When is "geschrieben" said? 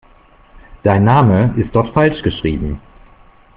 2.23-2.81